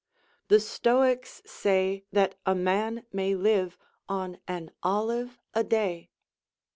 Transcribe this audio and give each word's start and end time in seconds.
The 0.47 0.59
Stoics 0.59 1.43
say 1.45 2.05
that 2.11 2.33
a 2.43 2.55
man 2.55 3.05
may 3.13 3.35
live 3.35 3.77
on 4.09 4.39
an 4.47 4.71
olive 4.81 5.37
a 5.53 5.63
day. 5.63 6.09